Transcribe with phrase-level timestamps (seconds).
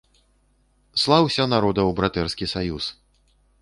[1.03, 2.83] Слаўся, народаў братэрскі саюз!